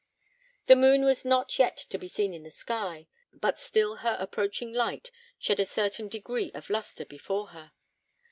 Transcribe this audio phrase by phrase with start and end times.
[0.65, 4.73] The moon was not yet to be seen in the sky, but still her approaching
[4.73, 7.73] light shed a certain degree of lustre before her.